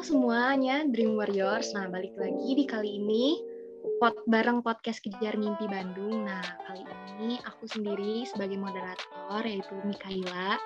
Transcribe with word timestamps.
Semuanya, 0.00 0.88
Dream 0.88 1.12
Warriors. 1.12 1.76
Nah, 1.76 1.84
balik 1.92 2.16
lagi 2.16 2.56
di 2.56 2.64
kali 2.64 2.96
ini 2.96 3.36
pot 4.00 4.16
bareng 4.24 4.64
podcast 4.64 5.04
Kejar 5.04 5.36
Mimpi 5.36 5.68
Bandung. 5.68 6.24
Nah, 6.24 6.40
kali 6.64 6.88
ini 7.20 7.36
aku 7.44 7.68
sendiri 7.68 8.24
sebagai 8.24 8.56
moderator 8.56 9.44
yaitu 9.44 9.76
Mikaela 9.84 10.56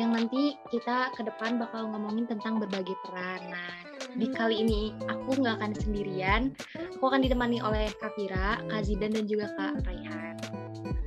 yang 0.00 0.16
nanti 0.16 0.56
kita 0.72 1.12
ke 1.12 1.28
depan 1.28 1.60
bakal 1.60 1.92
ngomongin 1.92 2.24
tentang 2.24 2.56
berbagai 2.56 2.96
peran. 3.04 3.52
Nah, 3.52 3.72
di 4.16 4.32
kali 4.32 4.64
ini 4.64 4.96
aku 5.12 5.44
nggak 5.44 5.60
akan 5.60 5.72
sendirian. 5.76 6.56
Aku 6.96 7.12
akan 7.12 7.20
ditemani 7.20 7.60
oleh 7.60 7.92
Kak 8.00 8.16
Fira, 8.16 8.64
Kak 8.72 8.80
Zidan, 8.88 9.12
dan 9.12 9.28
juga 9.28 9.52
Kak 9.60 9.84
Raihan. 9.84 10.40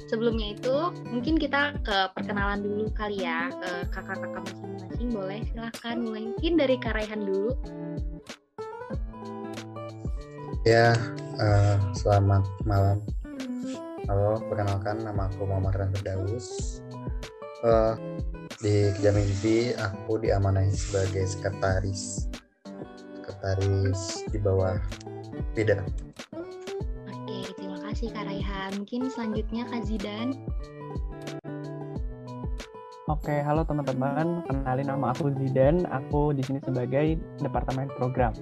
Sebelumnya 0.05 0.53
itu, 0.53 0.93
mungkin 1.09 1.41
kita 1.41 1.73
ke 1.81 2.13
perkenalan 2.13 2.61
dulu 2.61 2.93
kali 2.93 3.25
ya 3.25 3.49
ke 3.49 3.89
kakak-kakak 3.89 4.45
masing-masing. 4.45 4.86
Boleh 4.97 5.45
silahkan 5.53 6.01
mulai 6.01 6.25
mungkin 6.33 6.53
dari 6.57 6.75
Kak 6.81 6.97
Raihan 6.97 7.21
dulu. 7.21 7.53
Ya, 10.65 10.97
uh, 11.37 11.77
selamat 11.93 12.43
malam. 12.65 13.05
Halo, 14.09 14.41
perkenalkan 14.49 15.05
nama 15.05 15.29
aku 15.29 15.45
Muhammad 15.45 15.77
Ran 15.77 15.89
Firdaus. 15.93 16.79
Uh, 17.61 17.93
di 18.57 18.89
Kejar 18.97 19.13
Mimpi 19.13 19.77
aku 19.77 20.21
diamanahi 20.21 20.73
sebagai 20.73 21.25
sekretaris 21.25 22.29
sekretaris 23.17 24.25
di 24.29 24.37
bawah 24.41 24.77
Pida 25.57 25.81
kasih 27.97 28.13
Kak 28.13 28.29
Raihan. 28.29 28.71
Mungkin 28.77 29.09
selanjutnya 29.09 29.65
Kak 29.73 29.81
Zidan. 29.89 30.37
Oke, 33.07 33.39
halo 33.39 33.63
teman-teman. 33.63 34.43
Kenalin 34.51 34.91
nama 34.91 35.15
aku 35.15 35.31
Zidan. 35.39 35.87
Aku 35.95 36.35
di 36.35 36.43
sini 36.43 36.59
sebagai 36.59 37.15
Departemen 37.39 37.87
Program. 37.95 38.35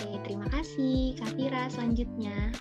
Oke, 0.00 0.16
terima 0.24 0.48
kasih. 0.48 1.12
Kak 1.20 1.36
Fira, 1.36 1.68
selanjutnya. 1.68 2.56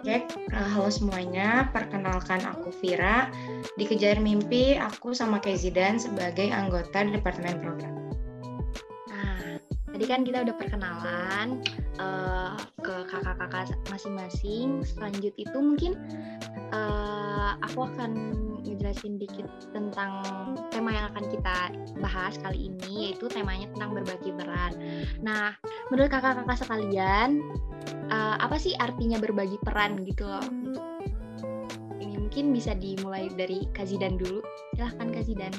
Oke, 0.00 0.24
uh, 0.56 0.68
halo 0.72 0.88
semuanya. 0.88 1.68
Perkenalkan 1.76 2.40
aku 2.48 2.72
Vira. 2.80 3.28
Di 3.76 3.84
Kejar 3.84 4.16
Mimpi, 4.16 4.80
aku 4.80 5.12
sama 5.12 5.44
Kak 5.44 5.60
Zidan 5.60 6.00
sebagai 6.00 6.48
anggota 6.48 7.04
Departemen 7.04 7.60
Program. 7.60 7.94
Nah, 9.12 9.60
tadi 9.92 10.04
kan 10.08 10.24
kita 10.24 10.40
udah 10.40 10.56
perkenalan 10.56 11.60
uh, 12.00 12.56
ke 12.80 13.04
kakak-kakak 13.12 13.76
masing-masing. 13.92 14.80
Selanjut 14.88 15.36
itu 15.36 15.58
mungkin 15.60 16.00
uh, 16.72 17.60
aku 17.60 17.84
akan 17.84 18.40
ngejelasin 18.60 19.16
dikit 19.16 19.48
tentang 19.72 20.20
tema 20.68 20.92
yang 20.92 21.06
akan 21.16 21.24
kita 21.32 21.56
bahas 21.98 22.36
kali 22.40 22.68
ini, 22.68 23.10
yaitu 23.10 23.26
temanya 23.32 23.66
tentang 23.72 23.96
berbagi 23.96 24.30
peran. 24.36 24.72
Nah, 25.24 25.56
menurut 25.88 26.12
kakak-kakak 26.12 26.60
sekalian, 26.60 27.40
uh, 28.12 28.36
apa 28.36 28.60
sih 28.60 28.76
artinya 28.76 29.16
berbagi 29.16 29.56
peran 29.64 30.04
gitu 30.04 30.28
loh? 30.28 30.44
Ini 32.00 32.16
mungkin 32.20 32.52
bisa 32.52 32.76
dimulai 32.76 33.32
dari 33.32 33.64
Kazidan 33.72 34.20
dulu. 34.20 34.44
Silahkan 34.76 35.08
Kazidan. 35.08 35.52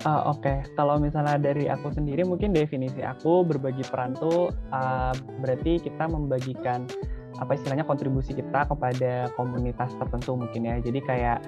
Uh, 0.00 0.32
Oke, 0.32 0.48
okay. 0.48 0.58
kalau 0.80 0.96
misalnya 0.96 1.36
dari 1.36 1.68
aku 1.68 1.92
sendiri 1.92 2.24
mungkin 2.24 2.56
definisi 2.56 3.04
aku 3.04 3.44
berbagi 3.44 3.84
peran 3.84 4.16
tuh 4.16 4.48
uh, 4.72 5.12
berarti 5.44 5.76
kita 5.76 6.08
membagikan 6.08 6.88
apa 7.40 7.56
istilahnya 7.56 7.88
kontribusi 7.88 8.36
kita 8.36 8.68
kepada 8.68 9.32
komunitas 9.34 9.96
tertentu 9.96 10.36
mungkin 10.36 10.68
ya. 10.68 10.76
Jadi 10.78 11.00
kayak 11.00 11.38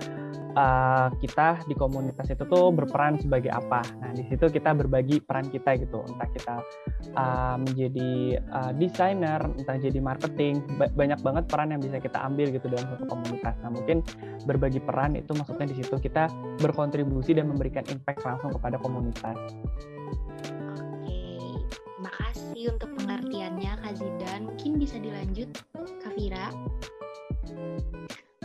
uh, 0.56 1.08
kita 1.20 1.60
di 1.68 1.74
komunitas 1.76 2.28
itu 2.32 2.44
tuh 2.48 2.72
berperan 2.72 3.20
sebagai 3.20 3.52
apa. 3.52 3.84
Nah 4.00 4.10
di 4.16 4.24
situ 4.28 4.48
kita 4.48 4.72
berbagi 4.72 5.20
peran 5.20 5.48
kita 5.52 5.76
gitu. 5.80 6.00
Entah 6.08 6.28
kita 6.32 6.56
uh, 7.16 7.56
menjadi 7.60 8.40
uh, 8.52 8.72
desainer, 8.76 9.40
entah 9.56 9.76
jadi 9.76 9.98
marketing, 10.00 10.64
ba 10.80 10.88
banyak 10.92 11.20
banget 11.20 11.44
peran 11.48 11.76
yang 11.76 11.80
bisa 11.84 12.00
kita 12.00 12.18
ambil 12.24 12.48
gitu 12.52 12.66
dalam 12.72 12.86
satu 12.96 13.04
komunitas. 13.08 13.54
Nah 13.60 13.70
mungkin 13.72 14.00
berbagi 14.48 14.80
peran 14.80 15.16
itu 15.16 15.32
maksudnya 15.36 15.68
di 15.68 15.76
situ 15.76 15.94
kita 16.00 16.28
berkontribusi 16.60 17.36
dan 17.36 17.52
memberikan 17.52 17.84
impact 17.92 18.24
langsung 18.24 18.50
kepada 18.52 18.80
komunitas. 18.80 19.36
Terima 21.72 22.12
kasih 22.18 22.62
untuk 22.76 22.90
pengertiannya 22.98 23.72
Kak 23.80 23.94
Zidan. 23.96 24.40
Mungkin 24.52 24.80
bisa 24.80 24.96
dilanjut 25.00 25.48
Kak 25.74 26.12
Fira. 26.14 26.52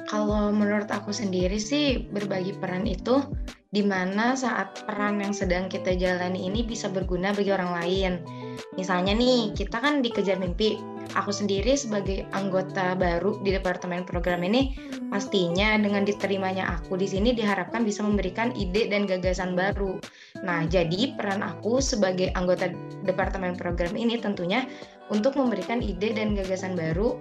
Kalau 0.08 0.56
menurut 0.56 0.88
aku 0.88 1.12
sendiri 1.12 1.60
sih 1.60 2.08
berbagi 2.08 2.56
peran 2.56 2.88
itu 2.88 3.20
di 3.68 3.84
mana 3.84 4.32
saat 4.40 4.88
peran 4.88 5.20
yang 5.20 5.36
sedang 5.36 5.68
kita 5.68 5.92
jalani 6.00 6.48
ini 6.48 6.64
bisa 6.64 6.88
berguna 6.88 7.36
bagi 7.36 7.52
orang 7.52 7.72
lain. 7.84 8.14
Misalnya 8.80 9.12
nih, 9.14 9.52
kita 9.52 9.84
kan 9.84 10.00
dikejar 10.00 10.40
mimpi. 10.40 10.80
Aku 11.16 11.32
sendiri 11.32 11.78
sebagai 11.80 12.28
anggota 12.36 12.98
baru 12.98 13.40
di 13.46 13.56
departemen 13.56 14.04
program 14.04 14.44
ini 14.44 14.76
pastinya 15.08 15.80
dengan 15.80 16.04
diterimanya 16.04 16.68
aku 16.80 17.00
di 17.00 17.08
sini 17.08 17.32
diharapkan 17.32 17.88
bisa 17.88 18.04
memberikan 18.04 18.52
ide 18.58 18.92
dan 18.92 19.08
gagasan 19.08 19.56
baru. 19.56 20.02
Nah, 20.44 20.68
jadi 20.68 21.16
peran 21.16 21.46
aku 21.46 21.80
sebagai 21.80 22.36
anggota 22.36 22.68
departemen 23.08 23.56
program 23.56 23.96
ini 23.96 24.20
tentunya 24.20 24.68
untuk 25.08 25.40
memberikan 25.40 25.80
ide 25.80 26.12
dan 26.12 26.36
gagasan 26.36 26.76
baru 26.76 27.16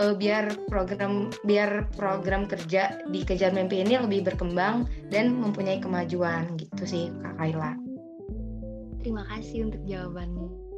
uh, 0.00 0.14
biar 0.16 0.50
program 0.66 1.28
biar 1.44 1.86
program 1.94 2.48
kerja 2.48 3.04
di 3.10 3.22
kejar 3.22 3.52
mimpi 3.52 3.84
ini 3.84 4.00
lebih 4.00 4.32
berkembang 4.32 4.88
dan 5.12 5.36
mempunyai 5.36 5.78
kemajuan 5.78 6.56
gitu 6.58 6.82
sih 6.88 7.04
Kak 7.22 7.34
Kaila. 7.38 7.74
Terima 9.00 9.24
kasih 9.32 9.72
untuk 9.72 9.80
jawabannya. 9.88 10.69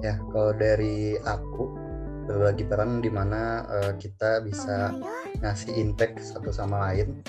Ya, 0.00 0.16
kalau 0.32 0.56
dari 0.56 1.20
aku 1.20 1.76
berbagi 2.24 2.64
peran 2.64 3.04
di 3.04 3.12
mana 3.12 3.68
uh, 3.68 3.92
kita 4.00 4.40
bisa 4.40 4.96
ngasih 5.44 5.76
impact 5.76 6.24
satu 6.24 6.48
sama 6.48 6.88
lain. 6.88 7.20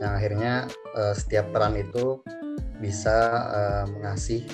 Yang 0.00 0.12
akhirnya 0.16 0.54
uh, 0.96 1.12
setiap 1.12 1.52
peran 1.52 1.76
itu 1.76 2.24
bisa 2.80 3.16
uh, 3.52 3.84
mengasih 3.88 4.48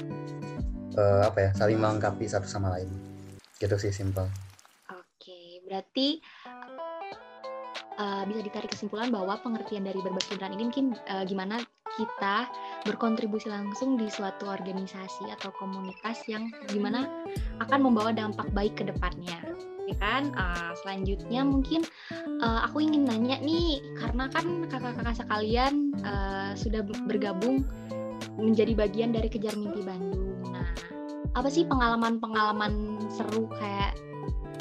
uh, 0.98 1.30
apa 1.30 1.38
ya 1.38 1.50
saling 1.54 1.78
melengkapi 1.78 2.26
satu 2.26 2.50
sama 2.50 2.74
lain. 2.78 2.90
Gitu 3.62 3.78
sih 3.78 3.94
simpel. 3.94 4.26
Oke 4.90 5.62
berarti 5.62 6.18
uh, 7.98 8.22
bisa 8.28 8.40
ditarik 8.44 8.70
kesimpulan 8.72 9.12
bahwa 9.12 9.36
pengertian 9.40 9.84
dari 9.84 9.98
berbagi 10.00 10.38
peran 10.38 10.54
ini 10.56 10.68
mungkin 10.68 10.86
uh, 11.10 11.24
gimana 11.26 11.60
kita 11.92 12.48
berkontribusi 12.88 13.52
langsung 13.52 14.00
di 14.00 14.08
suatu 14.08 14.48
organisasi 14.48 15.28
atau 15.28 15.52
komunitas 15.60 16.24
yang 16.24 16.48
gimana 16.72 17.04
akan 17.60 17.84
membawa 17.84 18.16
dampak 18.16 18.48
baik 18.56 18.80
ke 18.80 18.84
depannya 18.88 19.36
ya 19.86 19.96
kan? 19.98 20.32
Uh, 20.32 20.72
selanjutnya 20.82 21.44
mungkin 21.44 21.84
uh, 22.40 22.64
aku 22.64 22.80
ingin 22.80 23.04
nanya 23.04 23.36
nih 23.42 23.82
karena 23.98 24.30
kan 24.32 24.64
kakak-kakak 24.70 25.20
sekalian 25.20 25.92
uh, 26.06 26.56
sudah 26.56 26.80
bergabung 27.04 27.66
menjadi 28.38 28.72
bagian 28.72 29.10
dari 29.12 29.28
kejar 29.28 29.52
mimpi 29.58 29.84
Bandung. 29.84 30.40
Nah 30.48 30.70
apa 31.32 31.48
sih 31.48 31.64
pengalaman-pengalaman 31.68 33.04
seru 33.12 33.48
kayak 33.56 33.96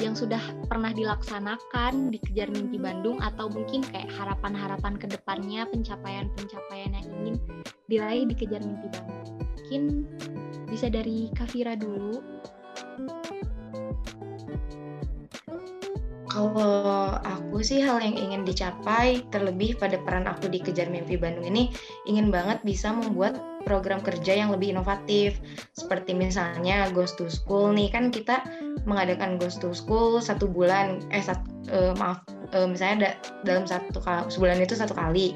yang 0.00 0.16
sudah 0.16 0.40
pernah 0.70 0.94
dilaksanakan 0.94 2.14
di 2.14 2.18
Kejar 2.22 2.48
Mimpi 2.48 2.80
Bandung 2.80 3.20
atau 3.20 3.52
mungkin 3.52 3.84
kayak 3.84 4.08
harapan-harapan 4.14 4.96
ke 4.96 5.06
depannya 5.10 5.68
pencapaian-pencapaian 5.68 6.96
yang 6.96 7.06
ingin 7.20 7.34
diraih 7.90 8.24
di 8.24 8.34
Kejar 8.38 8.62
Mimpi 8.64 8.88
Bandung. 8.88 9.20
Mungkin 9.58 9.82
bisa 10.72 10.88
dari 10.88 11.28
Kavira 11.36 11.76
dulu. 11.76 12.22
Kalau 16.32 17.20
aku 17.20 17.60
sih 17.60 17.84
hal 17.84 18.00
yang 18.00 18.16
ingin 18.16 18.48
dicapai 18.48 19.20
terlebih 19.28 19.76
pada 19.76 20.00
peran 20.00 20.24
aku 20.24 20.48
di 20.48 20.64
Kejar 20.64 20.88
Mimpi 20.88 21.20
Bandung 21.20 21.44
ini 21.44 21.68
ingin 22.08 22.32
banget 22.32 22.64
bisa 22.64 22.88
membuat 22.88 23.36
program 23.62 24.02
kerja 24.02 24.36
yang 24.36 24.50
lebih 24.50 24.74
inovatif. 24.74 25.38
Seperti 25.72 26.12
misalnya 26.12 26.90
Ghost 26.90 27.18
to 27.18 27.26
School 27.30 27.72
nih 27.74 27.88
kan 27.90 28.10
kita 28.10 28.42
mengadakan 28.84 29.38
Ghost 29.38 29.62
to 29.62 29.72
School 29.72 30.18
satu 30.18 30.50
bulan 30.50 31.02
eh 31.14 31.22
sat, 31.22 31.40
uh, 31.70 31.94
maaf 31.96 32.22
uh, 32.54 32.68
misalnya 32.68 32.96
da, 32.98 33.10
dalam 33.46 33.64
satu 33.64 34.02
sebulan 34.28 34.60
itu 34.62 34.76
satu 34.76 34.92
kali. 34.94 35.34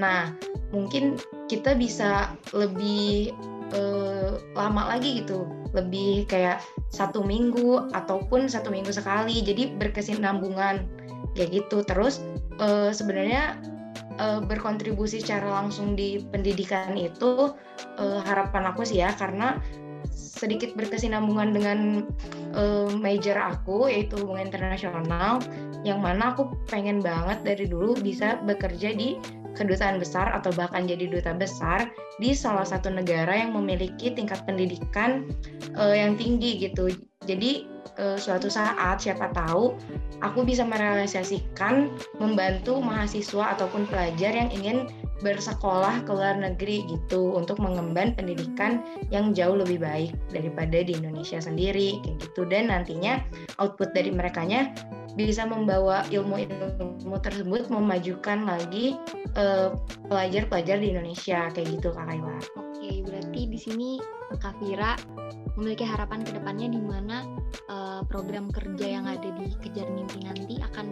Nah 0.00 0.32
mungkin 0.72 1.18
kita 1.46 1.76
bisa 1.76 2.32
lebih 2.56 3.34
uh, 3.76 4.40
lama 4.56 4.96
lagi 4.96 5.22
gitu. 5.22 5.46
Lebih 5.74 6.30
kayak 6.30 6.62
satu 6.94 7.26
minggu 7.26 7.90
ataupun 7.92 8.46
satu 8.46 8.70
minggu 8.70 8.90
sekali. 8.94 9.42
Jadi 9.44 9.76
berkesinambungan. 9.76 10.86
Kayak 11.34 11.66
gitu. 11.66 11.82
Terus 11.82 12.22
uh, 12.62 12.94
sebenarnya 12.94 13.58
uh, 14.18 14.40
berkontribusi 14.42 15.22
secara 15.22 15.62
langsung 15.62 15.94
di 15.94 16.22
pendidikan 16.30 16.94
itu 16.98 17.54
uh, 17.98 18.20
harapan 18.24 18.70
aku 18.70 18.86
sih 18.86 19.02
ya 19.02 19.14
karena 19.14 19.58
sedikit 20.14 20.76
berkesinambungan 20.76 21.50
dengan 21.54 21.78
uh, 22.54 22.90
major 22.98 23.38
aku 23.38 23.88
yaitu 23.88 24.20
hubungan 24.20 24.50
internasional 24.50 25.40
yang 25.86 26.00
mana 26.00 26.32
aku 26.36 26.52
pengen 26.68 27.00
banget 27.00 27.40
dari 27.44 27.64
dulu 27.68 27.96
bisa 27.96 28.40
bekerja 28.44 28.92
di 28.92 29.16
kedutaan 29.54 30.02
besar 30.02 30.30
atau 30.34 30.50
bahkan 30.52 30.84
jadi 30.84 31.06
duta 31.08 31.32
besar 31.34 31.90
di 32.18 32.34
salah 32.34 32.66
satu 32.66 32.90
negara 32.90 33.34
yang 33.34 33.54
memiliki 33.54 34.10
tingkat 34.12 34.42
pendidikan 34.46 35.26
uh, 35.78 35.94
yang 35.94 36.18
tinggi 36.18 36.58
gitu. 36.58 36.90
Jadi 37.24 37.64
uh, 37.96 38.18
suatu 38.20 38.52
saat 38.52 39.00
siapa 39.00 39.32
tahu 39.32 39.74
aku 40.20 40.44
bisa 40.44 40.66
merealisasikan 40.66 41.94
membantu 42.20 42.78
mahasiswa 42.82 43.56
ataupun 43.56 43.88
pelajar 43.88 44.34
yang 44.34 44.50
ingin 44.52 44.90
bersekolah 45.22 46.04
ke 46.04 46.10
luar 46.12 46.36
negeri 46.36 46.84
gitu 46.84 47.32
untuk 47.32 47.56
mengemban 47.62 48.12
pendidikan 48.12 48.84
yang 49.08 49.32
jauh 49.32 49.56
lebih 49.56 49.80
baik 49.80 50.12
daripada 50.28 50.84
di 50.84 50.92
Indonesia 50.92 51.40
sendiri 51.40 52.02
kayak 52.04 52.16
gitu 52.20 52.42
dan 52.44 52.68
nantinya 52.68 53.24
output 53.56 53.94
dari 53.96 54.12
merekanya 54.12 54.74
bisa 55.14 55.46
membawa 55.46 56.02
ilmu-ilmu 56.10 57.16
tersebut 57.22 57.70
memajukan 57.70 58.46
lagi 58.46 58.98
pelajar 59.34 59.78
pelajar-pelajar 60.10 60.76
di 60.78 60.88
Indonesia 60.94 61.50
kayak 61.54 61.68
gitu 61.78 61.88
Kak 61.94 62.06
Kayla. 62.06 62.38
Oke, 62.58 62.90
berarti 63.06 63.40
di 63.50 63.58
sini 63.58 63.90
Kak 64.38 64.58
Vira 64.62 64.98
memiliki 65.54 65.86
harapan 65.86 66.26
ke 66.26 66.34
depannya 66.34 66.66
di 66.70 66.80
mana 66.82 67.22
uh, 67.70 68.02
program 68.06 68.50
kerja 68.50 68.98
yang 68.98 69.06
ada 69.06 69.30
di 69.38 69.54
Kejar 69.62 69.86
Mimpi 69.94 70.26
nanti 70.26 70.58
akan 70.58 70.86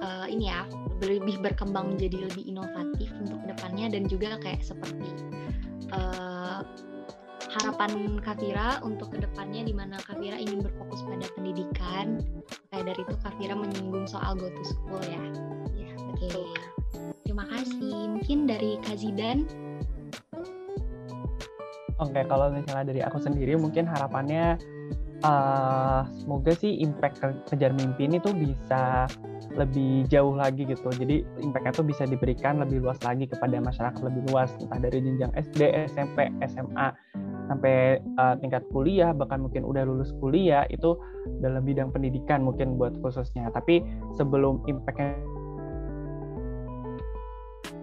uh, 0.00 0.26
ini 0.28 0.48
ya 0.48 0.64
lebih 1.04 1.44
berkembang 1.44 1.96
menjadi 1.96 2.28
lebih 2.28 2.44
inovatif 2.48 3.12
untuk 3.20 3.38
ke 3.44 3.46
depannya 3.52 3.92
dan 3.92 4.08
juga 4.08 4.40
kayak 4.40 4.64
seperti 4.64 5.08
uh, 5.92 6.64
harapan 7.50 8.22
Kavira 8.22 8.78
untuk 8.86 9.10
ke 9.10 9.18
depannya 9.18 9.66
di 9.66 9.74
mana 9.74 9.98
Kavira 10.06 10.38
ingin 10.38 10.62
berfokus 10.62 11.02
pada 11.02 11.26
pendidikan. 11.34 12.22
Kayak 12.70 12.94
dari 12.94 13.00
itu 13.02 13.14
Kavira 13.18 13.54
menyinggung 13.58 14.06
soal 14.06 14.38
go 14.38 14.46
to 14.46 14.62
school 14.62 15.02
ya. 15.02 15.22
Ya 15.74 15.92
oke. 15.98 16.22
okay. 16.22 16.44
terima 17.26 17.44
kasih. 17.50 18.12
Mungkin 18.14 18.46
dari 18.46 18.78
Kazidan 18.86 19.48
Oke, 22.00 22.18
okay, 22.18 22.24
kalau 22.26 22.50
misalnya 22.50 22.84
dari 22.90 23.00
aku 23.04 23.22
sendiri 23.22 23.54
mungkin 23.54 23.86
harapannya 23.86 24.58
uh, 25.22 26.02
semoga 26.18 26.52
sih 26.58 26.82
impact 26.82 27.22
kejar 27.46 27.70
mimpi 27.78 28.10
ini 28.10 28.18
tuh 28.18 28.34
bisa 28.34 29.06
lebih 29.54 30.10
jauh 30.10 30.34
lagi 30.34 30.66
gitu. 30.66 30.90
Jadi 30.90 31.22
impactnya 31.42 31.72
tuh 31.78 31.86
bisa 31.86 32.02
diberikan 32.08 32.58
lebih 32.58 32.82
luas 32.82 32.98
lagi 33.06 33.30
kepada 33.30 33.60
masyarakat 33.62 34.00
lebih 34.02 34.22
luas, 34.34 34.50
entah 34.58 34.80
dari 34.82 34.98
jenjang 34.98 35.32
SD, 35.36 35.60
SMP, 35.94 36.26
SMA, 36.42 36.86
sampai 37.52 38.00
uh, 38.16 38.34
tingkat 38.40 38.64
kuliah, 38.72 39.12
bahkan 39.12 39.44
mungkin 39.44 39.68
udah 39.68 39.84
lulus 39.84 40.16
kuliah 40.16 40.64
itu 40.72 40.96
dalam 41.44 41.60
bidang 41.68 41.92
pendidikan 41.92 42.40
mungkin 42.40 42.80
buat 42.80 42.96
khususnya. 43.04 43.52
Tapi 43.52 43.84
sebelum 44.16 44.64
impactnya 44.64 45.20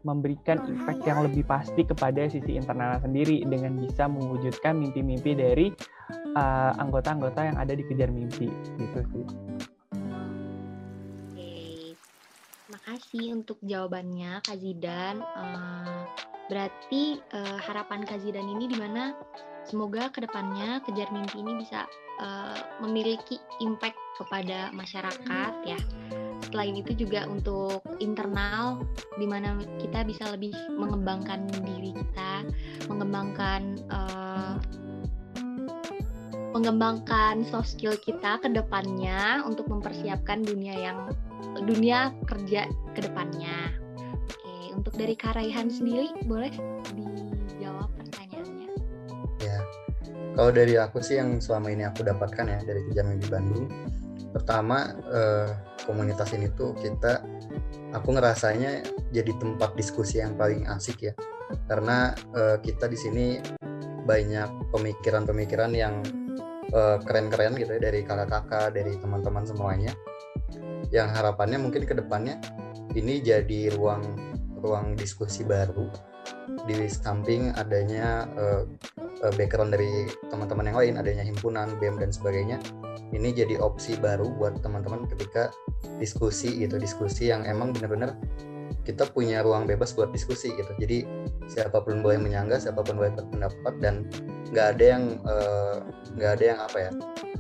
memberikan 0.02 0.64
impact 0.66 1.04
yang 1.06 1.20
lebih 1.22 1.44
pasti 1.46 1.84
kepada 1.84 2.26
sisi 2.32 2.56
internal 2.56 2.98
sendiri 3.04 3.44
dengan 3.46 3.78
bisa 3.78 4.08
mewujudkan 4.08 4.80
mimpi-mimpi 4.80 5.36
dari 5.36 5.68
uh, 6.34 6.72
anggota-anggota 6.80 7.40
uh, 7.44 7.48
yang 7.54 7.58
ada 7.60 7.74
di 7.76 7.84
kejar 7.86 8.10
mimpi 8.10 8.50
gitu 8.80 9.00
sih. 9.14 9.26
Kasih 12.90 13.38
untuk 13.38 13.62
jawabannya 13.62 14.42
Kak 14.42 14.58
Zidan. 14.58 15.22
Uh, 15.22 16.10
berarti 16.50 17.22
uh, 17.38 17.62
harapan 17.62 18.02
Kak 18.02 18.26
Zidan 18.26 18.50
ini 18.50 18.66
di 18.66 18.78
mana 18.82 19.14
semoga 19.62 20.10
ke 20.10 20.26
depannya 20.26 20.82
kejar 20.82 21.06
mimpi 21.14 21.46
ini 21.46 21.62
bisa 21.62 21.86
uh, 22.18 22.58
memiliki 22.82 23.38
impact 23.62 23.98
kepada 24.18 24.74
masyarakat 24.74 25.54
ya. 25.70 25.78
Selain 26.50 26.74
itu 26.74 27.06
juga 27.06 27.30
untuk 27.30 27.86
internal 28.02 28.82
di 29.22 29.30
mana 29.30 29.62
kita 29.78 30.02
bisa 30.02 30.34
lebih 30.34 30.58
mengembangkan 30.74 31.46
diri 31.62 31.94
kita, 31.94 32.50
mengembangkan 32.90 33.78
uh, 33.94 34.58
mengembangkan 36.50 37.46
soft 37.46 37.78
skill 37.78 37.94
kita 38.02 38.42
ke 38.42 38.50
depannya 38.50 39.46
untuk 39.46 39.70
mempersiapkan 39.70 40.42
dunia 40.42 40.74
yang 40.74 41.14
dunia 41.64 42.14
kerja 42.28 42.68
ke 42.96 43.00
depannya. 43.04 43.74
Oke, 44.00 44.76
untuk 44.76 44.94
dari 44.96 45.16
Karaihan 45.16 45.68
sendiri 45.68 46.12
boleh 46.28 46.52
dijawab 46.94 47.90
pertanyaannya. 47.96 48.70
Ya, 49.44 49.60
kalau 50.36 50.52
dari 50.52 50.76
aku 50.80 51.00
sih 51.04 51.20
yang 51.20 51.40
selama 51.40 51.72
ini 51.72 51.84
aku 51.88 52.04
dapatkan 52.06 52.46
ya 52.48 52.60
dari 52.64 52.82
kejadian 52.92 53.20
di 53.20 53.28
Bandung, 53.28 53.66
pertama 54.36 54.94
eh, 55.10 55.50
komunitas 55.84 56.32
ini 56.36 56.52
tuh 56.54 56.76
kita, 56.78 57.24
aku 57.96 58.10
ngerasanya 58.14 58.86
jadi 59.10 59.32
tempat 59.42 59.74
diskusi 59.74 60.22
yang 60.22 60.38
paling 60.38 60.68
asik 60.70 61.12
ya, 61.12 61.14
karena 61.66 62.14
eh, 62.36 62.58
kita 62.62 62.86
di 62.88 62.98
sini 63.00 63.26
banyak 64.06 64.74
pemikiran-pemikiran 64.74 65.72
yang 65.74 66.02
eh, 66.70 66.98
keren-keren 67.04 67.58
gitu 67.58 67.78
ya 67.78 67.82
dari 67.82 68.06
kakak-kakak, 68.06 68.76
dari 68.78 68.94
teman-teman 69.02 69.46
semuanya 69.46 69.94
yang 70.90 71.10
harapannya 71.14 71.62
mungkin 71.62 71.86
ke 71.86 71.94
depannya 71.94 72.42
ini 72.98 73.22
jadi 73.22 73.74
ruang 73.78 74.02
ruang 74.60 74.98
diskusi 74.98 75.46
baru 75.46 75.88
di 76.68 76.90
samping 76.90 77.54
adanya 77.56 78.28
uh, 78.36 78.66
background 79.36 79.76
dari 79.76 80.10
teman-teman 80.32 80.70
yang 80.70 80.78
lain 80.78 80.94
adanya 81.00 81.24
himpunan 81.24 81.76
BEM 81.80 82.00
dan 82.00 82.12
sebagainya. 82.12 82.58
Ini 83.10 83.34
jadi 83.34 83.58
opsi 83.58 83.98
baru 83.98 84.30
buat 84.38 84.62
teman-teman 84.62 85.10
ketika 85.10 85.50
diskusi 85.98 86.62
gitu 86.62 86.78
diskusi 86.78 87.34
yang 87.34 87.42
emang 87.48 87.74
benar-benar 87.74 88.14
kita 88.86 89.10
punya 89.10 89.42
ruang 89.42 89.66
bebas 89.66 89.98
buat 89.98 90.14
diskusi 90.14 90.54
gitu. 90.54 90.70
Jadi 90.78 91.06
siapa 91.50 91.82
pun 91.82 92.06
boleh 92.06 92.22
menyangga 92.22 92.62
siapa 92.62 92.86
pun 92.86 93.02
boleh 93.02 93.14
berpendapat 93.18 93.74
dan 93.82 94.06
nggak 94.54 94.78
ada 94.78 94.86
yang 94.86 95.04
eh, 95.26 95.76
nggak 96.18 96.30
uh, 96.30 96.36
ada 96.38 96.46
yang 96.46 96.60
apa 96.62 96.78
ya 96.78 96.92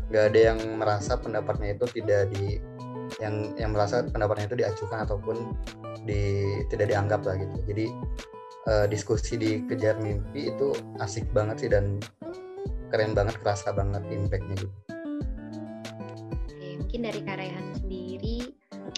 nggak 0.09 0.25
ada 0.33 0.39
yang 0.53 0.59
merasa 0.81 1.13
pendapatnya 1.21 1.77
itu 1.77 1.85
tidak 2.01 2.33
di 2.33 2.57
yang 3.19 3.55
yang 3.59 3.71
merasa 3.75 4.03
pendapatnya 4.07 4.47
itu 4.47 4.57
diacuhkan 4.63 5.03
ataupun 5.03 5.55
di 6.07 6.43
tidak 6.71 6.91
dianggap 6.91 7.21
lah 7.27 7.35
gitu. 7.35 7.55
Jadi 7.67 7.85
uh, 8.67 8.85
diskusi 8.87 9.35
di 9.35 9.51
kejar 9.67 9.99
mimpi 9.99 10.51
itu 10.51 10.75
asik 11.03 11.27
banget 11.35 11.67
sih 11.67 11.69
dan 11.71 11.99
keren 12.89 13.13
banget 13.13 13.37
kerasa 13.43 13.75
banget 13.75 14.01
impactnya 14.09 14.55
gitu. 14.57 14.67
Oke, 16.49 16.67
mungkin 16.79 16.99
dari 17.05 17.21
Karehan 17.21 17.67
sendiri 17.77 18.49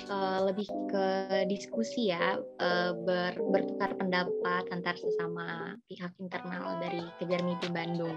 uh, 0.07 0.39
lebih 0.47 0.67
ke 0.87 1.05
diskusi 1.51 2.13
ya 2.13 2.39
uh, 2.39 2.91
ber, 3.03 3.35
bertukar 3.51 3.91
pendapat 3.99 4.63
antar 4.71 4.95
sesama 4.95 5.75
pihak 5.91 6.11
internal 6.23 6.79
dari 6.79 7.03
kejar 7.19 7.41
mimpi 7.43 7.67
Bandung. 7.73 8.15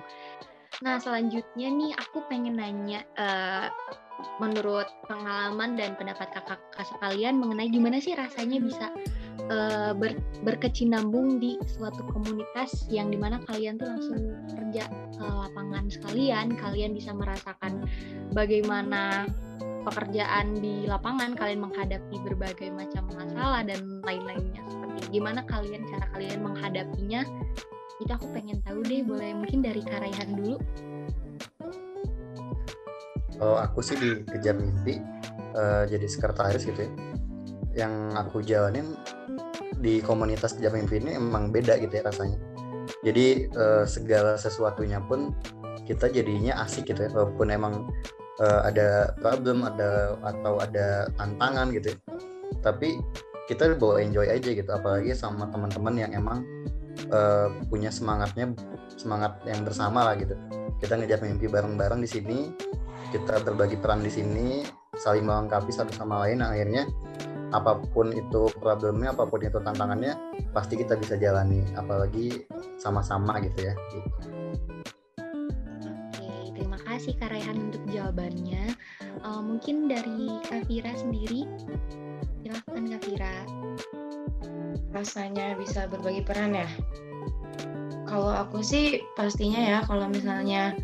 Nah, 0.82 0.99
selanjutnya 0.99 1.70
nih 1.70 1.94
aku 1.94 2.27
pengen 2.27 2.58
nanya 2.58 3.06
uh, 3.15 3.70
menurut 4.43 4.87
pengalaman 5.06 5.79
dan 5.79 5.94
pendapat 5.94 6.27
kakak-kakak 6.35 6.87
sekalian 6.91 7.39
mengenai 7.39 7.71
gimana 7.71 8.03
sih 8.03 8.19
rasanya 8.19 8.59
bisa 8.59 8.87
uh, 9.51 9.93
ber, 9.94 10.19
berkecinambung 10.43 11.39
di 11.39 11.59
suatu 11.67 12.03
komunitas 12.11 12.87
yang 12.91 13.11
di 13.11 13.19
mana 13.19 13.39
kalian 13.47 13.79
tuh 13.79 13.89
langsung 13.91 14.21
kerja 14.51 14.85
ke 14.91 15.25
lapangan 15.25 15.85
sekalian, 15.91 16.55
kalian 16.59 16.93
bisa 16.97 17.15
merasakan 17.15 17.87
bagaimana 18.35 19.29
pekerjaan 19.85 20.56
di 20.59 20.89
lapangan, 20.89 21.37
kalian 21.37 21.61
menghadapi 21.61 22.17
berbagai 22.25 22.73
macam 22.73 23.05
masalah 23.13 23.63
dan 23.63 24.01
lain-lainnya 24.03 24.65
seperti 24.67 25.21
gimana 25.21 25.44
kalian 25.44 25.85
cara 25.93 26.06
kalian 26.17 26.41
menghadapinya. 26.41 27.23
Itu 28.03 28.11
aku 28.11 28.27
pengen 28.35 28.59
tahu 28.67 28.83
deh, 28.83 29.06
boleh 29.06 29.39
mungkin 29.39 29.63
dari 29.63 29.79
Karaihan 29.85 30.35
dulu 30.35 30.59
kalau 33.38 33.56
aku 33.58 33.81
sih 33.82 33.96
dikejar 33.98 34.56
mimpi 34.56 35.03
uh, 35.55 35.84
jadi 35.88 36.06
sekretaris 36.06 36.67
gitu 36.67 36.86
ya. 36.86 36.91
Yang 37.74 37.94
aku 38.14 38.36
jalanin 38.46 38.94
di 39.82 39.98
komunitas 40.00 40.55
kejar 40.55 40.72
mimpi 40.72 41.03
ini 41.03 41.19
emang 41.19 41.50
beda 41.50 41.76
gitu 41.82 41.91
ya 41.91 42.06
rasanya. 42.06 42.38
Jadi 43.03 43.50
uh, 43.56 43.84
segala 43.84 44.38
sesuatunya 44.38 45.03
pun 45.05 45.34
kita 45.84 46.08
jadinya 46.08 46.62
asik 46.64 46.88
gitu 46.94 47.08
ya. 47.08 47.10
Walaupun 47.12 47.50
emang 47.50 47.74
uh, 48.41 48.60
ada 48.64 49.12
problem 49.19 49.67
ada 49.67 50.14
atau 50.22 50.62
ada 50.62 51.10
tantangan 51.19 51.74
gitu 51.74 51.93
ya. 51.93 51.98
Tapi 52.62 52.96
kita 53.50 53.76
bawa 53.76 54.00
enjoy 54.00 54.31
aja 54.31 54.50
gitu. 54.55 54.70
Apalagi 54.70 55.12
sama 55.12 55.50
teman-teman 55.50 55.94
yang 55.98 56.12
emang 56.14 56.46
uh, 57.10 57.50
punya 57.69 57.91
semangatnya 57.91 58.55
semangat 58.94 59.36
yang 59.44 59.67
bersama 59.67 60.06
lah 60.06 60.14
gitu. 60.17 60.38
Kita 60.81 60.96
ngejar 60.96 61.20
mimpi 61.24 61.50
bareng-bareng 61.50 62.00
di 62.00 62.08
sini 62.08 62.38
kita 63.15 63.47
berbagi 63.47 63.79
peran 63.79 64.03
di 64.03 64.11
sini 64.11 64.67
saling 64.99 65.23
melengkapi 65.23 65.71
satu 65.71 65.94
sama 65.94 66.27
lain 66.27 66.43
akhirnya 66.43 66.91
apa 67.55 67.79
pun 67.94 68.11
itu 68.11 68.51
problemnya 68.59 69.15
apa 69.15 69.31
pun 69.31 69.39
itu 69.39 69.63
tantangannya 69.63 70.19
pasti 70.51 70.75
kita 70.75 70.99
bisa 70.99 71.15
jalani 71.15 71.63
apalagi 71.79 72.43
sama-sama 72.83 73.39
gitu 73.39 73.71
ya 73.71 73.75
gitu. 73.94 74.11
Oke, 75.94 76.51
terima 76.59 76.79
kasih 76.83 77.15
Kak 77.15 77.31
Raihan 77.31 77.71
untuk 77.71 77.87
jawabannya. 77.94 78.75
Uh, 79.23 79.39
mungkin 79.39 79.87
dari 79.87 80.35
Kak 80.51 80.67
Vira 80.67 80.91
sendiri, 80.99 81.47
silahkan 82.43 82.85
Kak 82.99 83.03
Vira. 83.06 83.37
rasanya 84.94 85.59
bisa 85.59 85.91
berbagi 85.91 86.23
peran 86.23 86.55
ya? 86.55 86.71
Kalau 88.06 88.31
aku 88.31 88.63
sih 88.63 89.03
pastinya 89.19 89.59
ya 89.59 89.79
kalau 89.83 90.06
misalnya 90.06 90.79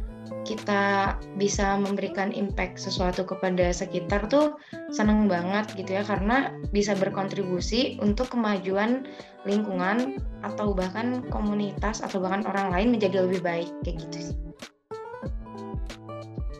kita 0.44 1.14
bisa 1.38 1.78
memberikan 1.78 2.34
impact 2.34 2.80
sesuatu 2.80 3.22
kepada 3.22 3.70
sekitar 3.70 4.26
tuh 4.26 4.58
seneng 4.90 5.30
banget 5.30 5.70
gitu 5.78 6.00
ya 6.00 6.02
karena 6.02 6.50
bisa 6.74 6.96
berkontribusi 6.98 8.00
untuk 8.02 8.32
kemajuan 8.32 9.06
lingkungan 9.44 10.20
atau 10.44 10.72
bahkan 10.72 11.24
komunitas 11.28 12.04
atau 12.04 12.20
bahkan 12.20 12.44
orang 12.48 12.72
lain 12.72 12.88
menjadi 12.96 13.24
lebih 13.24 13.40
baik 13.40 13.70
kayak 13.84 14.02
gitu 14.08 14.32
sih. 14.32 14.36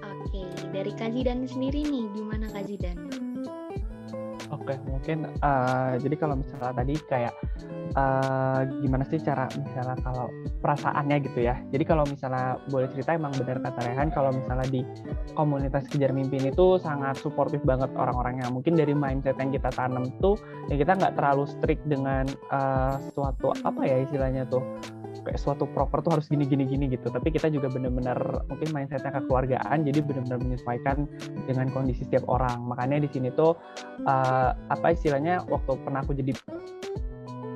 Oke, 0.01 0.43
dari 0.71 0.93
Kazidan 0.95 1.49
sendiri 1.49 1.85
nih 1.85 2.05
gimana 2.15 2.47
Kazidan? 2.53 3.30
Oke, 4.51 4.75
mungkin 4.91 5.31
uh, 5.47 5.95
jadi 6.03 6.17
kalau 6.19 6.35
misalnya 6.43 6.75
tadi 6.75 6.99
kayak 7.07 7.31
uh, 7.95 8.67
gimana 8.83 9.07
sih 9.07 9.23
cara 9.23 9.47
misalnya 9.55 9.95
kalau 10.03 10.27
perasaannya 10.59 11.17
gitu 11.23 11.47
ya. 11.47 11.55
Jadi 11.71 11.85
kalau 11.87 12.03
misalnya 12.03 12.59
boleh 12.67 12.91
cerita 12.91 13.15
emang 13.15 13.31
benar 13.39 13.63
kata 13.63 13.81
Rehan 13.87 14.11
kalau 14.11 14.35
misalnya 14.35 14.67
di 14.67 14.83
komunitas 15.39 15.87
kejar 15.87 16.11
mimpi 16.11 16.43
ini 16.43 16.51
tuh 16.51 16.83
sangat 16.83 17.23
suportif 17.23 17.63
banget 17.63 17.95
orang-orangnya. 17.95 18.51
Mungkin 18.51 18.75
dari 18.75 18.91
mindset 18.91 19.39
yang 19.39 19.55
kita 19.55 19.71
tanam 19.71 20.11
tuh 20.19 20.35
ya 20.67 20.75
kita 20.75 20.99
nggak 20.99 21.15
terlalu 21.15 21.47
strict 21.47 21.87
dengan 21.87 22.27
uh, 22.51 22.99
suatu 23.15 23.55
apa 23.63 23.87
ya 23.87 24.03
istilahnya 24.03 24.51
tuh 24.51 24.67
kayak 25.25 25.41
suatu 25.41 25.69
proper 25.71 26.01
tuh 26.01 26.19
harus 26.19 26.27
gini 26.29 26.45
gini 26.49 26.65
gini 26.65 26.91
gitu. 26.91 27.09
Tapi 27.13 27.29
kita 27.33 27.53
juga 27.53 27.69
benar-benar 27.71 28.19
mungkin 28.49 28.69
mindsetnya 28.73 29.13
kekeluargaan 29.21 29.85
jadi 29.87 30.01
benar-benar 30.01 30.41
menyesuaikan 30.41 31.09
dengan 31.45 31.67
kondisi 31.71 32.05
setiap 32.07 32.25
orang. 32.27 32.65
Makanya 32.67 33.05
di 33.05 33.09
sini 33.13 33.29
tuh 33.35 33.57
uh, 34.09 34.51
apa 34.71 34.97
istilahnya 34.97 35.45
waktu 35.49 35.77
pernah 35.85 36.01
aku 36.03 36.17
jadi 36.17 36.33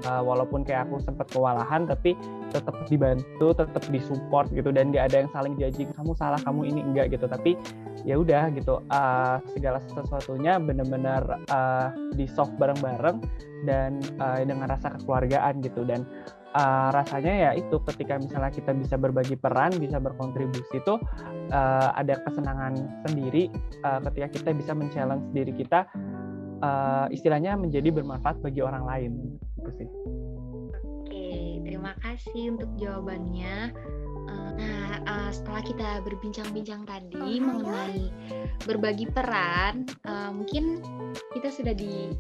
uh, 0.09 0.23
walaupun 0.23 0.63
kayak 0.63 0.89
aku 0.89 1.01
sempat 1.03 1.27
kewalahan 1.33 1.89
tapi 1.89 2.15
tetap 2.53 2.77
dibantu 2.87 3.51
tetap 3.57 3.83
disupport 3.91 4.47
gitu 4.55 4.71
dan 4.71 4.95
gak 4.95 5.11
ada 5.11 5.27
yang 5.27 5.31
saling 5.35 5.55
judging 5.59 5.91
kamu 5.99 6.15
salah 6.15 6.39
kamu 6.45 6.71
ini 6.71 6.81
enggak 6.85 7.11
gitu. 7.11 7.27
Tapi 7.27 7.57
ya 8.05 8.21
udah 8.21 8.53
gitu 8.55 8.85
uh, 8.93 9.41
segala 9.57 9.81
sesuatunya 9.83 10.61
benar-benar 10.61 11.23
uh, 11.51 11.89
di 12.15 12.29
soft 12.29 12.55
bareng-bareng 12.61 13.19
dan 13.65 13.99
uh, 14.21 14.39
dengan 14.45 14.71
rasa 14.71 14.95
kekeluargaan 14.95 15.65
gitu. 15.65 15.83
Dan 15.83 16.05
uh, 16.55 16.89
rasanya 16.95 17.35
ya 17.35 17.51
itu 17.59 17.77
ketika 17.93 18.19
misalnya 18.19 18.51
kita 18.51 18.73
bisa 18.73 18.95
berbagi 18.97 19.37
peran, 19.37 19.75
bisa 19.77 19.99
berkontribusi 20.01 20.81
itu 20.81 20.95
uh, 21.53 21.89
ada 21.95 22.19
kesenangan 22.25 23.05
sendiri 23.05 23.51
uh, 23.85 24.01
ketika 24.11 24.41
kita 24.41 24.51
bisa 24.57 24.73
men-challenge 24.73 25.27
diri 25.35 25.53
kita 25.53 25.87
uh, 26.63 27.07
istilahnya 27.11 27.59
menjadi 27.59 27.91
bermanfaat 27.93 28.41
bagi 28.41 28.63
orang 28.63 28.85
lain 28.87 29.13
gitu 29.61 29.71
sih. 29.83 29.89
Oke, 31.05 31.61
terima 31.67 31.93
kasih 32.01 32.57
untuk 32.57 32.71
jawabannya. 32.81 33.75
Nah, 34.55 35.03
uh, 35.03 35.31
setelah 35.35 35.63
kita 35.67 35.89
berbincang-bincang 36.07 36.87
tadi 36.87 37.43
mengenai 37.43 38.07
berbagi 38.63 39.11
peran, 39.11 39.83
uh, 40.07 40.31
mungkin 40.31 40.79
kita 41.35 41.51
sudah 41.51 41.75
di 41.75 42.15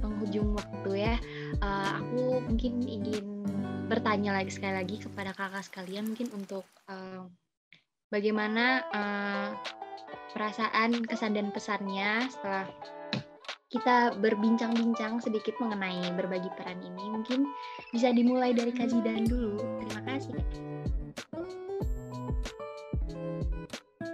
penghujung 0.00 0.56
waktu 0.56 0.90
ya. 1.04 1.16
Uh, 1.62 1.90
aku 2.02 2.42
mungkin 2.50 2.82
ingin 2.86 3.44
bertanya 3.86 4.34
lagi 4.40 4.50
sekali 4.50 4.74
lagi 4.80 4.96
kepada 4.98 5.36
kakak 5.36 5.64
sekalian 5.66 6.08
mungkin 6.08 6.32
untuk 6.32 6.64
uh, 6.88 7.28
bagaimana 8.08 8.82
uh, 8.90 9.48
perasaan 10.32 11.04
kesan 11.06 11.36
dan 11.36 11.52
pesannya 11.54 12.26
setelah 12.32 12.66
kita 13.74 14.14
berbincang-bincang 14.22 15.18
sedikit 15.18 15.58
mengenai 15.58 16.14
berbagi 16.14 16.46
peran 16.54 16.78
ini. 16.78 17.04
Mungkin 17.10 17.50
bisa 17.90 18.14
dimulai 18.14 18.54
dari 18.54 18.70
Kazidan 18.70 19.26
dulu. 19.26 19.58
Terima 19.82 20.00
kasih. 20.06 20.34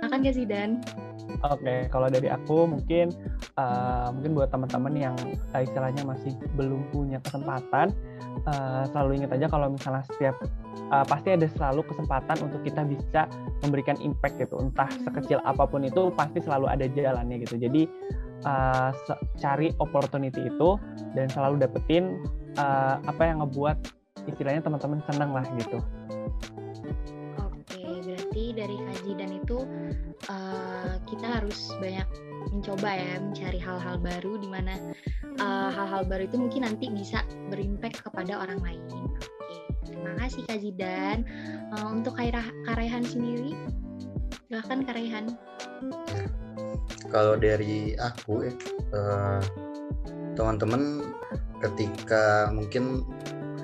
Makan 0.01 0.21
Kazidan 0.25 0.81
Oke, 1.41 1.63
okay, 1.63 1.79
kalau 1.89 2.11
dari 2.11 2.27
aku 2.27 2.67
mungkin 2.67 3.15
uh, 3.57 4.11
mungkin 4.11 4.35
buat 4.35 4.51
teman-teman 4.51 4.95
yang 4.99 5.17
uh, 5.55 5.61
istilahnya 5.63 6.03
masih 6.03 6.35
belum 6.59 6.91
punya 6.91 7.23
kesempatan, 7.23 7.95
uh, 8.51 8.83
selalu 8.91 9.23
ingat 9.23 9.39
aja 9.39 9.47
kalau 9.47 9.73
misalnya 9.73 10.05
setiap 10.11 10.37
uh, 10.91 11.07
pasti 11.07 11.33
ada 11.39 11.47
selalu 11.55 11.87
kesempatan 11.87 12.37
untuk 12.45 12.61
kita 12.67 12.83
bisa 12.85 13.31
memberikan 13.63 13.97
impact 14.03 14.37
gitu, 14.43 14.59
entah 14.61 14.91
sekecil 15.07 15.39
apa 15.47 15.65
pun 15.65 15.87
itu 15.87 16.13
pasti 16.13 16.43
selalu 16.43 16.67
ada 16.69 16.85
jalannya 16.91 17.41
gitu. 17.47 17.57
Jadi 17.57 17.89
uh, 18.45 18.91
cari 19.41 19.73
opportunity 19.81 20.51
itu 20.51 20.77
dan 21.17 21.27
selalu 21.33 21.63
dapetin 21.63 22.21
uh, 22.61 23.01
apa 23.07 23.23
yang 23.23 23.41
ngebuat 23.45 23.77
istilahnya 24.29 24.61
teman-teman 24.61 25.01
senang 25.09 25.31
lah 25.33 25.45
gitu. 25.57 25.81
Harus 31.51 31.75
banyak 31.83 32.09
mencoba 32.55 32.91
ya 32.95 33.19
mencari 33.19 33.59
hal-hal 33.59 33.99
baru 33.99 34.39
di 34.39 34.47
mana 34.47 34.79
uh, 35.43 35.67
hal-hal 35.75 36.07
baru 36.07 36.31
itu 36.31 36.39
mungkin 36.39 36.63
nanti 36.63 36.87
bisa 36.95 37.27
berimpact 37.51 38.07
kepada 38.07 38.39
orang 38.39 38.63
lain. 38.63 38.87
Oke, 38.87 39.59
terima 39.83 40.15
kasih 40.15 40.47
Kak 40.47 40.63
Zidan. 40.63 41.27
Uh, 41.75 41.91
untuk 41.91 42.15
Kairah, 42.15 42.47
Karehan 42.71 43.03
sendiri, 43.03 43.59
silahkan 44.47 44.87
Karehan. 44.87 45.35
Kalau 47.11 47.35
dari 47.35 47.99
aku 47.99 48.47
ya, 48.47 48.55
uh, 48.95 49.43
teman-teman 50.39 51.03
ketika 51.59 52.55
mungkin 52.55 53.03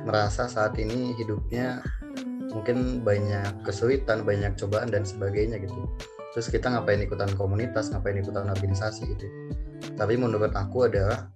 merasa 0.03 0.51
saat 0.51 0.75
ini 0.75 1.15
hidupnya 1.15 1.87
mungkin 2.51 3.07
banyak 3.07 3.63
kesulitan, 3.63 4.27
banyak 4.27 4.59
cobaan 4.59 4.91
dan 4.91 5.07
sebagainya 5.07 5.63
gitu 5.63 5.87
terus 6.37 6.53
kita 6.53 6.69
ngapain 6.69 7.01
ikutan 7.01 7.33
komunitas 7.33 7.89
ngapain 7.89 8.21
ikutan 8.21 8.45
organisasi 8.53 9.09
gitu 9.09 9.27
tapi 9.97 10.21
menurut 10.21 10.53
aku 10.53 10.85
adalah 10.85 11.33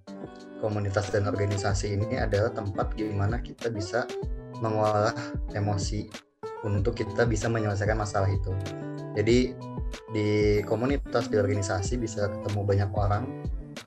komunitas 0.61 1.09
dan 1.09 1.25
organisasi 1.25 1.97
ini 1.97 2.21
adalah 2.21 2.53
tempat 2.53 2.93
gimana 2.93 3.41
kita 3.41 3.73
bisa 3.73 4.05
mengolah 4.61 5.11
emosi 5.57 6.05
untuk 6.61 6.93
kita 6.93 7.25
bisa 7.25 7.49
menyelesaikan 7.49 7.97
masalah 7.97 8.29
itu. 8.29 8.53
Jadi 9.17 9.57
di 10.13 10.61
komunitas 10.63 11.27
di 11.27 11.41
organisasi 11.41 11.97
bisa 11.97 12.29
ketemu 12.29 12.61
banyak 12.63 12.91
orang 12.93 13.25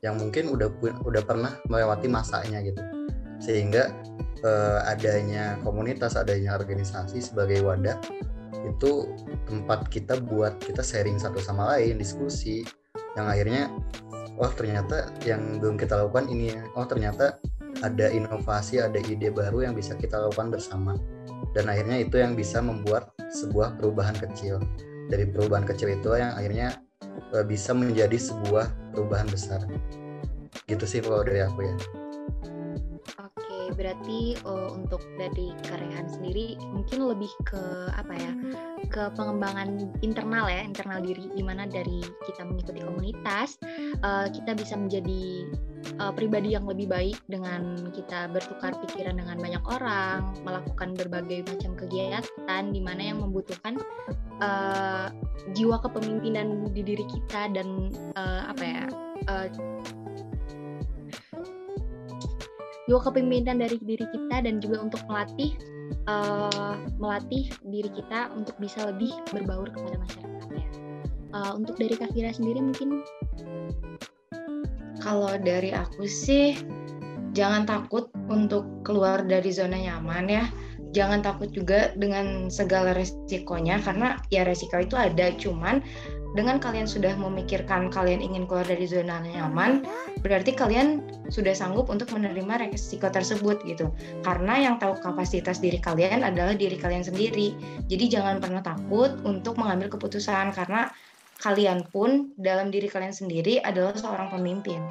yang 0.02 0.18
mungkin 0.18 0.50
udah 0.50 0.68
udah 0.82 1.22
pernah 1.22 1.54
melewati 1.70 2.10
masanya 2.10 2.60
gitu. 2.66 2.82
Sehingga 3.38 3.94
eh, 4.42 4.80
adanya 4.90 5.56
komunitas 5.62 6.18
adanya 6.18 6.58
organisasi 6.58 7.22
sebagai 7.22 7.62
wadah 7.62 7.96
itu 8.64 9.12
tempat 9.44 9.86
kita 9.92 10.18
buat 10.24 10.56
kita 10.60 10.80
sharing 10.80 11.20
satu 11.20 11.38
sama 11.40 11.76
lain 11.76 12.00
diskusi. 12.00 12.64
Yang 13.14 13.26
akhirnya 13.30 13.62
oh 14.40 14.50
ternyata 14.50 15.12
yang 15.22 15.60
belum 15.60 15.76
kita 15.76 15.94
lakukan 16.00 16.26
ini 16.32 16.56
ya. 16.56 16.62
Oh 16.74 16.88
ternyata 16.88 17.38
ada 17.82 18.06
inovasi 18.08 18.80
ada 18.80 18.96
ide 19.02 19.28
baru 19.28 19.68
yang 19.68 19.74
bisa 19.76 19.94
kita 19.94 20.16
lakukan 20.16 20.54
bersama. 20.54 20.96
Dan 21.52 21.70
akhirnya 21.70 22.02
itu 22.02 22.18
yang 22.18 22.34
bisa 22.34 22.58
membuat 22.58 23.14
sebuah 23.30 23.78
perubahan 23.78 24.16
kecil. 24.16 24.58
Dari 25.12 25.28
perubahan 25.28 25.68
kecil 25.68 25.94
itu 25.94 26.16
yang 26.16 26.34
akhirnya 26.34 26.80
eh, 27.36 27.44
bisa 27.46 27.76
menjadi 27.76 28.16
sebuah 28.16 28.94
perubahan 28.96 29.28
besar. 29.28 29.62
Gitu 30.64 30.84
sih 30.88 31.04
kalau 31.04 31.20
dari 31.22 31.44
aku 31.44 31.60
ya 31.68 31.76
berarti 33.74 34.38
uh, 34.46 34.70
untuk 34.72 35.02
dari 35.20 35.52
Karehan 35.66 36.06
sendiri 36.10 36.56
mungkin 36.72 37.10
lebih 37.10 37.30
ke 37.46 37.62
apa 37.94 38.14
ya 38.14 38.32
ke 38.88 39.02
pengembangan 39.18 39.90
internal 40.00 40.46
ya 40.46 40.62
internal 40.62 41.02
diri. 41.02 41.26
Di 41.34 41.42
mana 41.42 41.66
dari 41.68 42.02
kita 42.26 42.46
mengikuti 42.46 42.80
komunitas 42.80 43.58
uh, 44.02 44.30
kita 44.30 44.54
bisa 44.56 44.74
menjadi 44.78 45.50
uh, 46.00 46.12
pribadi 46.14 46.54
yang 46.54 46.64
lebih 46.64 46.88
baik 46.88 47.18
dengan 47.28 47.76
kita 47.92 48.30
bertukar 48.30 48.74
pikiran 48.86 49.18
dengan 49.20 49.36
banyak 49.38 49.64
orang 49.68 50.32
melakukan 50.42 50.96
berbagai 50.96 51.44
macam 51.50 51.72
kegiatan 51.76 52.62
di 52.72 52.80
mana 52.80 53.02
yang 53.14 53.18
membutuhkan 53.20 53.78
uh, 54.40 55.12
jiwa 55.52 55.76
kepemimpinan 55.82 56.72
di 56.72 56.82
diri 56.82 57.04
kita 57.06 57.52
dan 57.52 57.92
uh, 58.16 58.48
apa 58.48 58.64
ya 58.64 58.84
uh, 59.28 59.46
juga 62.84 63.10
kepemimpinan 63.10 63.60
dari 63.60 63.80
diri 63.80 64.06
kita 64.12 64.44
dan 64.44 64.60
juga 64.60 64.84
untuk 64.84 65.00
melatih 65.08 65.56
uh, 66.08 66.76
melatih 67.00 67.48
diri 67.68 67.90
kita 67.92 68.32
untuk 68.36 68.56
bisa 68.60 68.92
lebih 68.92 69.12
berbaur 69.32 69.68
kepada 69.72 69.96
masyarakat 70.00 70.48
ya. 70.52 70.68
Uh, 71.34 71.52
untuk 71.58 71.74
dari 71.80 71.96
Kak 71.98 72.14
Fira 72.14 72.30
sendiri 72.30 72.62
mungkin? 72.62 73.02
Kalau 75.02 75.34
dari 75.42 75.74
aku 75.74 76.06
sih 76.06 76.54
jangan 77.34 77.66
takut 77.66 78.08
untuk 78.30 78.64
keluar 78.86 79.24
dari 79.26 79.50
zona 79.50 79.76
nyaman 79.76 80.30
ya. 80.30 80.44
Jangan 80.94 81.26
takut 81.26 81.50
juga 81.50 81.90
dengan 81.98 82.46
segala 82.46 82.94
resikonya 82.94 83.82
karena 83.82 84.14
ya 84.30 84.46
resiko 84.46 84.78
itu 84.78 84.94
ada 84.94 85.34
cuman 85.34 85.82
dengan 86.34 86.58
kalian 86.58 86.90
sudah 86.90 87.14
memikirkan 87.14 87.88
kalian 87.94 88.18
ingin 88.18 88.44
keluar 88.50 88.66
dari 88.66 88.90
zona 88.90 89.22
nyaman, 89.22 89.86
berarti 90.20 90.50
kalian 90.50 91.06
sudah 91.30 91.54
sanggup 91.54 91.86
untuk 91.86 92.10
menerima 92.10 92.68
resiko 92.74 93.06
tersebut 93.06 93.62
gitu. 93.62 93.94
Karena 94.26 94.58
yang 94.58 94.82
tahu 94.82 94.98
kapasitas 94.98 95.62
diri 95.62 95.78
kalian 95.78 96.26
adalah 96.26 96.58
diri 96.58 96.74
kalian 96.74 97.06
sendiri. 97.06 97.54
Jadi 97.86 98.04
jangan 98.10 98.42
pernah 98.42 98.60
takut 98.66 99.14
untuk 99.22 99.54
mengambil 99.62 99.94
keputusan 99.94 100.50
karena 100.58 100.90
kalian 101.38 101.86
pun 101.94 102.34
dalam 102.34 102.74
diri 102.74 102.90
kalian 102.90 103.14
sendiri 103.14 103.62
adalah 103.62 103.94
seorang 103.94 104.34
pemimpin. 104.34 104.82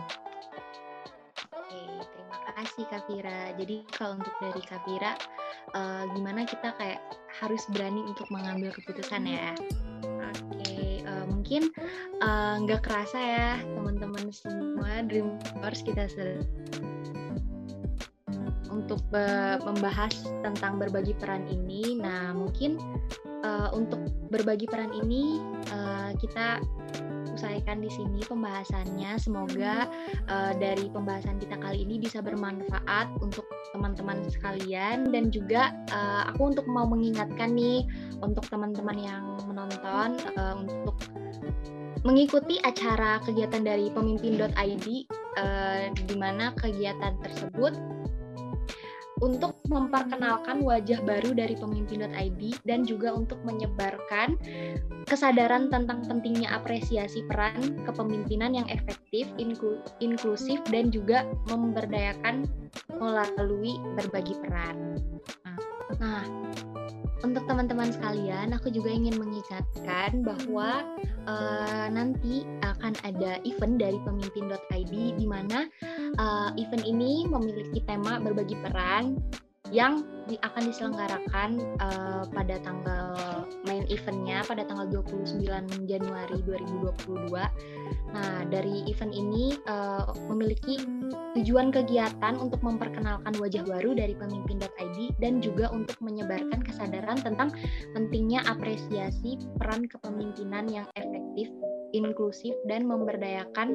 Oke, 1.51 1.83
terima 2.07 2.39
kasih 2.55 2.83
Kak 2.87 3.03
Fira. 3.11 3.51
Jadi 3.59 3.83
kalau 3.91 4.15
untuk 4.15 4.35
dari 4.39 4.61
Kak 4.63 4.79
Fira, 4.87 5.11
uh, 5.75 6.07
gimana 6.15 6.47
kita 6.47 6.71
kayak 6.79 7.03
harus 7.43 7.67
berani 7.67 7.99
untuk 8.07 8.31
mengambil 8.31 8.71
keputusan 8.71 9.27
ya? 9.27 9.51
Mungkin 11.53 11.69
eh, 12.17 12.55
nggak 12.65 12.81
uh, 12.81 12.85
kerasa 12.89 13.19
ya 13.21 13.61
teman-teman 13.77 14.33
semua 14.33 15.05
Dreamers 15.05 15.85
kita 15.85 16.09
untuk 18.73 18.97
uh, 19.13 19.61
membahas 19.61 20.33
tentang 20.41 20.81
berbagi 20.81 21.13
peran 21.13 21.45
ini. 21.45 22.01
Nah, 22.01 22.33
mungkin 22.33 22.81
uh, 23.45 23.69
untuk 23.69 24.01
berbagi 24.33 24.65
peran 24.65 24.97
ini 24.97 25.45
uh, 25.69 26.17
kita 26.17 26.57
usaikan 27.33 27.81
di 27.81 27.89
sini 27.89 28.21
pembahasannya. 28.23 29.17
Semoga 29.17 29.89
uh, 30.29 30.53
dari 30.55 30.87
pembahasan 30.87 31.41
kita 31.41 31.57
kali 31.57 31.83
ini 31.83 31.99
bisa 31.99 32.21
bermanfaat 32.21 33.09
untuk 33.19 33.43
teman-teman 33.73 34.21
sekalian 34.29 35.09
dan 35.09 35.33
juga 35.33 35.73
uh, 35.89 36.29
aku 36.29 36.53
untuk 36.53 36.65
mau 36.69 36.85
mengingatkan 36.85 37.57
nih 37.57 37.83
untuk 38.21 38.45
teman-teman 38.47 38.97
yang 39.01 39.23
menonton 39.49 40.21
uh, 40.37 40.55
untuk 40.55 40.95
mengikuti 42.03 42.59
acara 42.67 43.23
kegiatan 43.23 43.63
dari 43.63 43.87
pemimpin.id 43.89 44.87
uh, 45.39 45.83
di 45.95 46.15
mana 46.19 46.51
kegiatan 46.59 47.15
tersebut 47.23 47.73
untuk 49.23 49.55
memperkenalkan 49.71 50.67
wajah 50.67 50.99
baru 51.07 51.31
dari 51.31 51.55
pemimpin.id 51.55 52.41
dan 52.67 52.83
juga 52.83 53.15
untuk 53.15 53.39
menyebarkan 53.47 54.35
kesadaran 55.07 55.71
tentang 55.71 56.03
pentingnya 56.03 56.51
apresiasi 56.51 57.23
peran 57.31 57.79
kepemimpinan 57.87 58.51
yang 58.51 58.67
efektif, 58.67 59.31
inklu 59.39 59.79
inklusif 60.03 60.59
dan 60.67 60.91
juga 60.91 61.23
memberdayakan 61.47 62.43
melalui 62.99 63.79
berbagi 63.95 64.35
peran. 64.43 64.99
Nah, 66.03 66.27
untuk 67.23 67.47
teman-teman 67.47 67.89
sekalian, 67.89 68.51
aku 68.51 68.67
juga 68.67 68.91
ingin 68.91 69.15
mengingatkan 69.15 70.27
bahwa 70.27 70.83
uh, 71.23 71.87
nanti 71.87 72.43
akan 72.61 72.93
ada 73.07 73.39
event 73.47 73.79
dari 73.79 73.95
pemimpin.id 74.03 74.93
di 75.15 75.25
mana 75.25 75.71
uh, 76.19 76.51
event 76.59 76.83
ini 76.83 77.23
memiliki 77.25 77.79
tema 77.87 78.19
berbagi 78.19 78.59
peran 78.59 79.17
yang 79.71 80.03
di, 80.27 80.35
akan 80.43 80.63
diselenggarakan 80.67 81.49
uh, 81.79 82.23
pada 82.31 82.59
tanggal 82.59 83.15
main 83.63 83.87
eventnya 83.87 84.43
pada 84.43 84.67
tanggal 84.67 84.87
29 84.91 85.87
Januari 85.87 86.37
2022. 86.43 87.31
Nah, 88.13 88.43
dari 88.51 88.83
event 88.91 89.13
ini 89.15 89.55
uh, 89.67 90.11
memiliki 90.27 90.83
tujuan 91.39 91.71
kegiatan 91.71 92.35
untuk 92.37 92.59
memperkenalkan 92.59 93.33
wajah 93.39 93.63
baru 93.63 93.95
dari 93.95 94.13
pemimpin.id 94.19 94.97
dan 95.23 95.39
juga 95.39 95.71
untuk 95.71 95.95
menyebarkan 96.03 96.59
kesadaran 96.61 97.19
tentang 97.23 97.55
pentingnya 97.95 98.43
apresiasi 98.45 99.39
peran 99.57 99.87
kepemimpinan 99.87 100.67
yang 100.67 100.87
efektif, 100.99 101.47
inklusif 101.95 102.53
dan 102.67 102.83
memberdayakan 102.83 103.73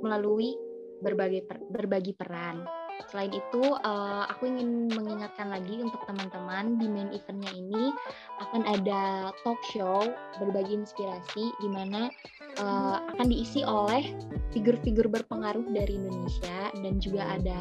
melalui 0.00 0.54
berbagai 1.02 1.44
per, 1.44 1.58
berbagi 1.68 2.16
peran. 2.16 2.83
Selain 3.10 3.30
itu, 3.30 3.62
uh, 3.62 4.24
aku 4.26 4.50
ingin 4.50 4.90
mengingatkan 4.90 5.46
lagi 5.50 5.78
untuk 5.78 6.02
teman-teman 6.06 6.78
di 6.82 6.86
main 6.90 7.10
eventnya 7.14 7.52
ini 7.54 7.94
akan 8.42 8.62
ada 8.66 9.30
talk 9.46 9.60
show 9.70 10.02
berbagi 10.42 10.82
inspirasi 10.82 11.44
di 11.62 11.68
mana 11.70 12.10
uh, 12.58 12.98
akan 13.14 13.26
diisi 13.30 13.62
oleh 13.62 14.14
figur-figur 14.50 15.06
berpengaruh 15.06 15.66
dari 15.70 15.94
Indonesia 15.94 16.74
dan 16.82 16.98
juga 16.98 17.22
ada 17.38 17.60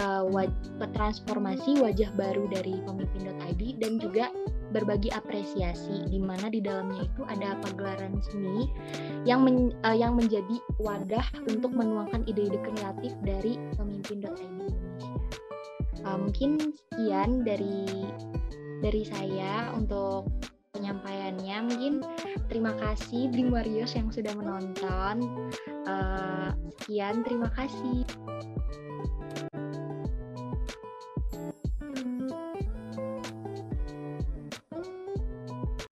uh, 0.00 0.24
waj 0.28 0.50
transformasi 0.96 1.80
wajah 1.80 2.10
baru 2.16 2.48
dari 2.48 2.80
pemimpin.id 2.88 3.62
dan 3.80 4.00
juga 4.00 4.32
berbagi 4.70 5.10
apresiasi 5.10 6.06
di 6.08 6.18
mana 6.22 6.46
di 6.50 6.62
dalamnya 6.62 7.06
itu 7.06 7.22
ada 7.26 7.58
pagelaran 7.62 8.22
seni 8.22 8.70
yang 9.26 9.42
men, 9.42 9.74
uh, 9.82 9.94
yang 9.94 10.14
menjadi 10.14 10.56
wadah 10.78 11.26
untuk 11.50 11.74
menuangkan 11.74 12.22
ide-ide 12.30 12.58
kreatif 12.62 13.12
dari 13.26 13.58
pemimpin.id 13.74 14.20
Indonesia. 14.30 15.12
Uh, 16.06 16.16
mungkin 16.16 16.56
sekian 16.60 17.44
dari 17.44 18.08
dari 18.80 19.02
saya 19.04 19.74
untuk 19.76 20.28
penyampaiannya. 20.72 21.56
Mungkin 21.68 21.92
terima 22.48 22.72
kasih 22.80 23.28
Bring 23.28 23.52
Warriors 23.52 23.92
yang 23.92 24.08
sudah 24.08 24.32
menonton. 24.32 25.48
Uh, 25.84 26.54
sekian, 26.80 27.20
terima 27.26 27.52
kasih. 27.52 28.06